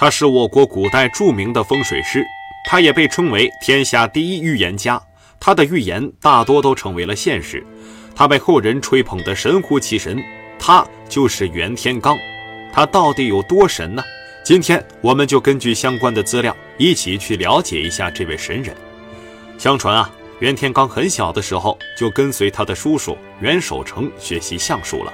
[0.00, 2.24] 他是我国古代著名的风水师，
[2.64, 4.98] 他也被称为天下第一预言家。
[5.38, 7.62] 他的预言大多都成为了现实，
[8.16, 10.18] 他被后人吹捧得神乎其神。
[10.58, 12.18] 他就是袁天罡，
[12.72, 14.02] 他到底有多神呢？
[14.42, 18.74] 今天我们就根据相关的资料，一起去了解一下这位神人。
[19.58, 25.12] 相传啊，袁天罡很小的时候就跟随他的叔叔袁守诚学习相术了。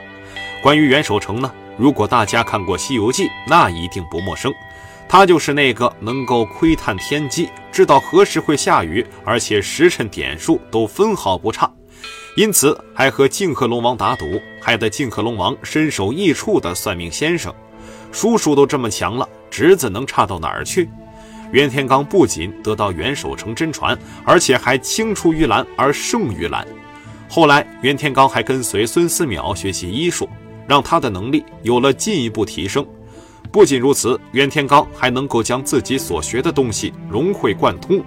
[0.62, 4.54] 关于袁守诚呢，如果大家看过《西游记》，那一定不陌生。
[5.08, 11.70] 他就是那个能够窥探天机，知道何时会下雨，而且时辰点数都分毫不差。
[12.36, 17.54] 因此，还和泾河龙王打赌，害得泾河龙王身首异处的算命先生，
[18.12, 20.90] 叔叔都这么强了，侄子能差到哪儿去？
[21.52, 26.66] 袁天罡不仅得到袁守诚真传，而且还青出于蓝而胜于蓝。
[27.28, 30.28] 后来，袁天罡还跟随孙思邈学习医术，
[30.66, 32.86] 让他的能力有了进一步提升。
[33.50, 38.02] 不仅如此，袁天罡还能够将自己所学的东西融会贯通。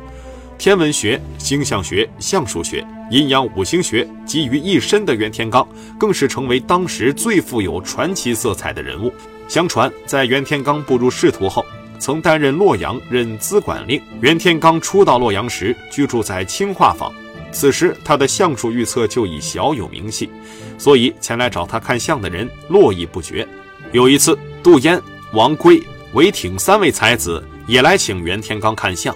[0.58, 5.66] 天文学、星象学、相术学、阴阳五行学集于一身的袁天罡，
[5.98, 9.14] 更是成为当时最富有传奇色彩的人物。
[9.48, 11.66] 相传，在袁天罡步入仕途后，
[11.98, 14.02] 曾担任洛阳任资管令。
[14.22, 17.12] 袁天罡初到洛阳时，居住在清化坊，
[17.52, 20.30] 此时他的相术预测就已小有名气，
[20.78, 23.48] 所以前来找他看相的人络绎不绝。
[23.92, 25.80] 有一次，杜淹、王圭、
[26.14, 29.16] 韦挺三位才子也来请袁天罡看相。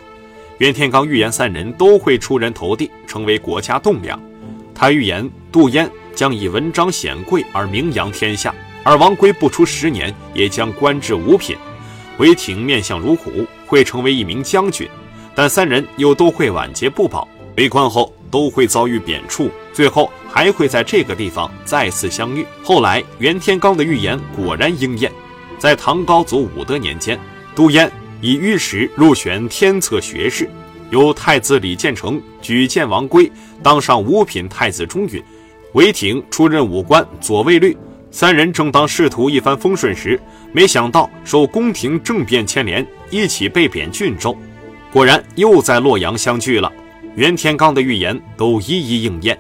[0.60, 4.22] 袁天罡预言三人都会出人头地，成为国家栋梁。
[4.76, 8.54] 他预言杜淹将以文章显贵而名扬天下，
[8.84, 11.58] 而王圭不出十年也将官至五品。
[12.20, 14.88] 韦挺面相如虎，会成为一名将军，
[15.34, 22.46] 但三人又都会晚节不保，为官后都会遭遇贬黜，最后还会在这个地方再次相遇。
[22.64, 25.12] 后来袁天罡的预言果然应验，
[25.58, 27.20] 在唐高祖武德年间，
[27.56, 27.92] 杜淹。
[28.22, 30.50] 以御史入选天策学士，
[30.92, 33.30] 由太子李建成举荐王圭
[33.62, 35.22] 当上五品太子中允，
[35.74, 37.76] 韦挺出任武官左卫律。
[38.12, 40.18] 三人正当仕途一帆风顺时，
[40.54, 44.34] 没想到受宫廷政变牵连，一起被贬郡州。
[44.90, 46.72] 果然又在洛阳相聚了。
[47.16, 49.38] 袁天罡的预言都一一应验。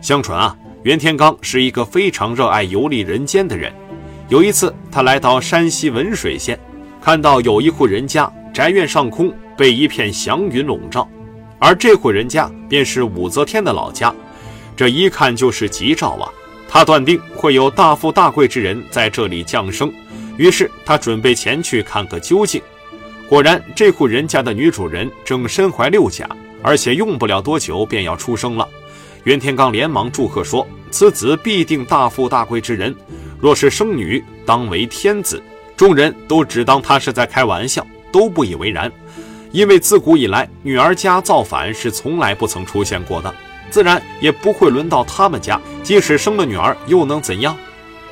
[0.00, 3.72] 相传啊，袁天罡是一个非常热爱游历人间的人。
[4.28, 6.58] 有一次，他来到山西文水县。
[7.00, 11.08] 看到有一户人家宅院上空被一片祥云笼罩，
[11.58, 14.14] 而这户人家便是武则天的老家，
[14.76, 16.28] 这一看就是吉兆啊！
[16.68, 19.90] 他断定会有大富大贵之人在这里降生，
[20.36, 22.60] 于是他准备前去看个究竟。
[23.26, 26.28] 果然，这户人家的女主人正身怀六甲，
[26.62, 28.68] 而且用不了多久便要出生了。
[29.24, 32.94] 袁天罡连忙祝贺说：“此子必定大富大贵之人，
[33.40, 35.42] 若是生女，当为天子。”
[35.76, 38.90] 众人都只当他是在开玩笑，都不以为然，
[39.52, 43.32] 因为自古以来女儿家造反是从来不曾出现过的，
[43.70, 45.60] 自然也不会轮到他们家。
[45.84, 47.56] 即使生了女儿，又能怎样？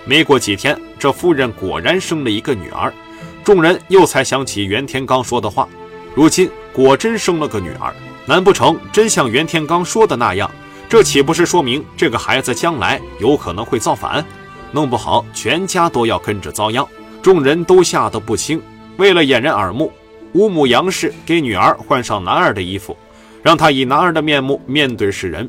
[0.04, 2.94] 没过几天，这夫人果然生了一个女儿，
[3.42, 5.68] 众人又才想起袁天罡说的话，
[6.14, 7.92] 如今果真生了个女儿，
[8.26, 10.48] 难不成真像袁天罡说的那样？
[10.88, 14.24] 这岂不是说明这个孩子将来有可能会造反？
[14.72, 16.86] 弄不好全家都要跟着遭殃。
[17.22, 18.62] 众人都吓得不轻，
[18.96, 19.92] 为了掩人耳目，
[20.32, 22.96] 吴母杨氏给女儿换上男儿的衣服，
[23.42, 25.48] 让她以男儿的面目面对世人。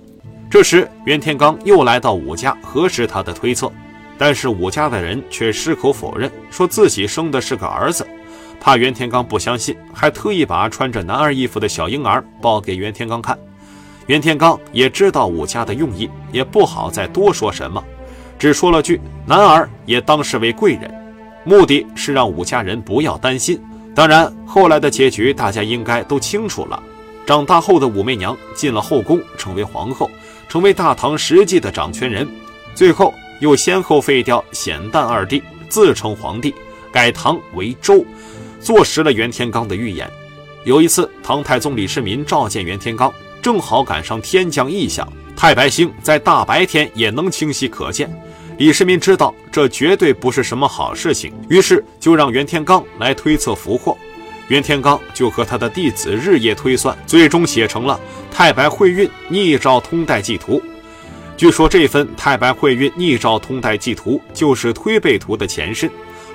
[0.49, 3.71] 这时，袁天罡又来到武家核实他的推测，
[4.17, 8.07] 但是武家的人却矢口否认，说自己生的是个儿子。
[8.59, 13.37] 怕袁天罡不相信，还特意把穿着男儿衣服的小婴儿抱给袁天罡看。
[14.07, 17.83] 袁天罡也知道武家的用意，也不好再多说什么，
[18.39, 20.93] 只说了句：“男儿也当是为贵人。”
[21.43, 23.59] 目的是让武家人不要担心。
[23.95, 26.81] 当然，后来的结局大家应该都清楚了。
[27.25, 30.09] 长大后的武媚娘进了后宫，成为皇后，
[30.47, 32.27] 成为大唐实际的掌权人。
[32.75, 36.53] 最后又先后废掉显旦二帝，自称皇帝，
[36.91, 38.05] 改唐为周，
[38.59, 40.09] 坐实了袁天罡的预言。
[40.63, 43.11] 有一次，唐太宗李世民召见袁天罡，
[43.41, 48.09] 正好赶上天降异象，太白星在大白天也能清晰可见。
[48.57, 53.95] 李世民知道这绝对不是什么好事情，于是就让袁天罡来推测福祸。
[54.47, 57.99] 袁天罡就和他的弟子日夜推算，最终写成了
[58.35, 60.53] 《太白会运逆照通代记图》。
[61.35, 65.87] 据说这份《太白会运逆照通代记图》就是推背图的前身，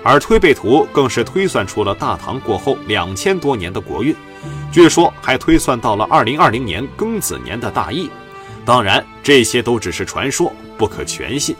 [0.04, 4.14] 而推背图更是推算出了大唐过后两千多年的国运。
[4.70, 8.08] 据说还推算到了二零二零年庚子年的大疫。
[8.64, 11.56] 当然，这些都只是传说，不可全信。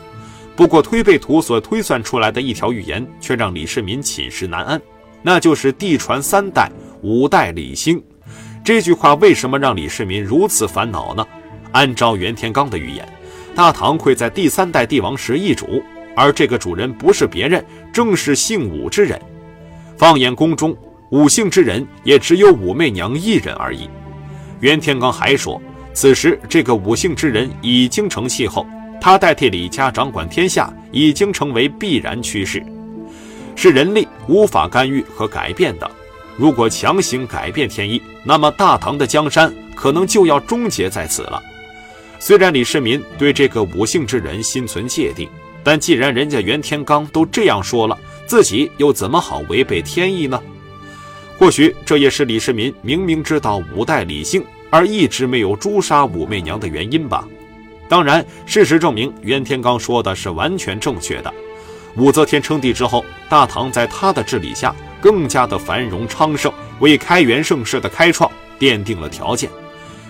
[0.55, 4.79] 不过，推背图所推算出来的一条预言，却让李世民寝食难安。
[5.21, 6.69] 那就是地传三代，
[7.01, 8.01] 五代李兴。
[8.63, 11.25] 这句话为什么让李世民如此烦恼呢？
[11.71, 13.07] 按照袁天罡的预言，
[13.55, 15.81] 大唐会在第三代帝王时易主，
[16.15, 19.19] 而这个主人不是别人，正是姓武之人。
[19.97, 20.77] 放眼宫中，
[21.09, 23.89] 武姓之人也只有武媚娘一人而已。
[24.59, 25.59] 袁天罡还说，
[25.93, 28.67] 此时这个武姓之人已经成气候，
[29.03, 32.63] 他代替李家掌管天下，已经成为必然趋势，
[33.53, 35.91] 是人力无法干预和改变的。
[36.37, 41.43] 如果强行改变天意，那么大唐的江山可能就要终结在此了。
[42.17, 45.27] 虽然李世民对这个武姓之人心存芥蒂，
[45.65, 50.41] 但既然人家袁天罡都这样说了，自己又怎么好违背天意呢？
[51.37, 57.27] 或许这也是李世民明明知道五代李姓，而一直没有诛杀武媚娘的原因吧。
[57.93, 61.31] 当然，事实证明袁天罡说的是完全正确的。
[61.95, 68.27] 武则天称帝之后，大唐在他的治理下更加的繁荣昌盛，为开元盛世的开创
[68.59, 69.47] 奠定了条件。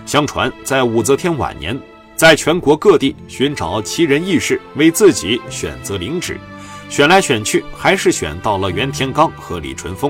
[0.06, 1.78] 相传，在武则天晚年。
[2.16, 6.40] 在全国各地寻找奇人异士为自己选择领旨，
[6.88, 10.10] 选来选去还是选到了袁天罡和李淳风。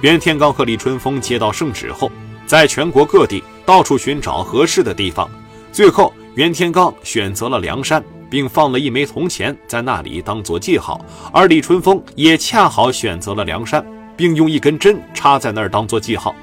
[0.00, 2.08] 袁天罡和李淳风接到圣旨后，
[2.46, 5.28] 在全国各地到处寻找合适的地方，
[5.72, 13.84] 最后袁天罡选择了梁山，并放了一枚铜钱在那里当做记号，而李淳风也恰好选择了梁山，
[14.16, 16.34] 并用一根针插在那儿当做记号。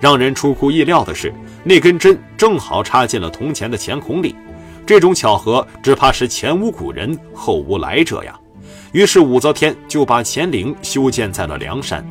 [0.00, 1.32] 让人出乎意料的是，
[1.64, 4.34] 那根针正好插进了铜钱的钱孔里。
[4.86, 8.38] 这种巧合只怕是前无古人后无来者呀！
[8.92, 12.06] 于是武则天就把乾陵修建在了梁山。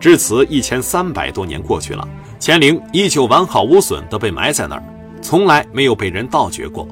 [0.00, 2.06] 至此，一千三百多年过去了，
[2.40, 4.82] 乾陵依旧完好无损地被埋在那儿，
[5.24, 6.86] 从来没有被人盗掘过。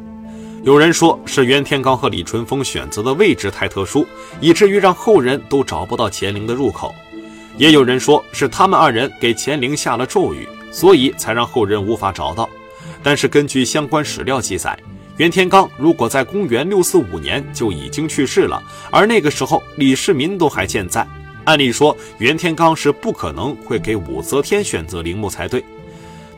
[0.64, 4.06] 有人说是袁天罡和李淳风选择的位置太特殊，
[4.40, 6.88] 以至于让后人都找不到乾陵的入口；
[7.58, 12.48] 也有人说是他们二人给乾陵下了咒语，所以才让后人无法找到。
[13.02, 14.78] 但是根据相关史料记载，
[15.18, 21.06] 袁天罡如果在公元六四五年就已经去世了，而那个时候李世民都还健在，
[21.44, 25.62] 按理说袁天罡是不可能会给武则天选择陵墓才对。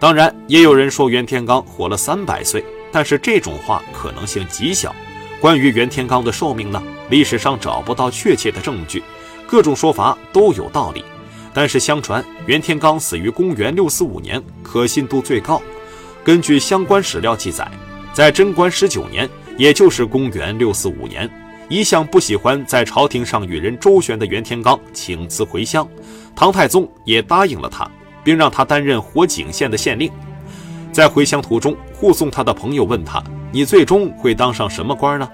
[0.04, 2.62] 当然，也有人说袁天罡活了三百岁，
[2.92, 4.94] 但是这种话可能性极小。
[5.40, 9.02] 关于袁天罡的寿命呢，历史上找不到确切的证据，
[9.46, 11.02] 各种说法都有道理。
[11.54, 15.58] 但是相传袁天罡死于公元六四五年，可信度最高。
[16.22, 17.66] 根据相关史料记载。
[18.12, 19.26] 在贞观十九年，
[19.56, 21.30] 也就是公元六四五年，
[21.70, 25.88] 一向不喜欢在朝廷上与人周旋的袁天罡请辞回乡，
[26.36, 27.90] 唐太宗也答应了他，
[28.24, 30.10] 并让他担任火井县的县令。
[30.90, 33.22] 在回乡途中，护送他的朋友问他
[33.52, 35.28] ：“你最终会当上什么官呢？”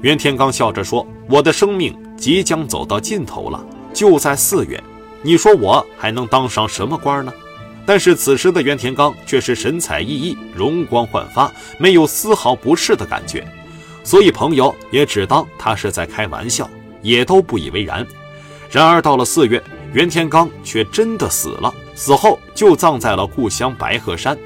[0.00, 4.82] 袁天罡笑着说：“我的生命即将走到尽头了，就在四月，
[5.22, 7.32] 你说我还能当上什么官呢？”
[7.84, 13.42] 但是此时的袁天罡却是神采奕奕、容光焕发，没有丝毫不适的感觉，
[14.04, 16.68] 所以朋友也只当他是在开玩笑，
[17.00, 18.06] 也都不以为然。
[18.70, 19.62] 然而到了四月，
[19.94, 24.38] 袁天罡却真的死了，死后就葬在了故乡白鹤山。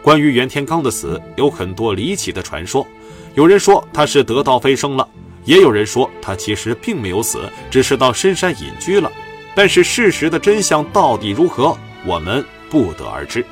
[0.00, 2.86] 关于袁天罡的死，有很多离奇的传说，
[3.34, 5.06] 有人说他是得道飞升了，
[5.44, 7.40] 也有人说他其实并没有死，
[7.72, 9.10] 只是到深山隐居了。
[9.52, 12.44] 但是事实的真相到底如何，我们？
[12.70, 13.44] 不得而知。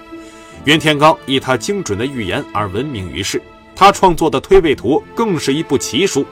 [0.64, 3.42] 袁天罡以他精准的预言而闻名于世，
[3.74, 6.24] 他创作的《推背图》更是一部奇书，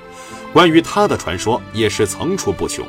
[0.53, 2.87] 关于他的传说也是层出不穷。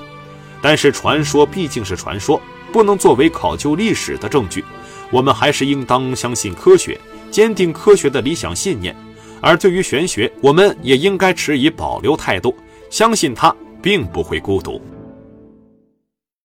[0.62, 2.40] 但是传说毕竟是传说，
[2.74, 4.66] 不能作为考究历史的证据。
[5.12, 7.00] 我们还是应当相信科学，
[7.32, 8.94] 坚定科学的理想信念。
[9.40, 12.56] 而对于玄学，我们也应该持以保留态度，
[12.90, 14.82] 相信它并不会孤独。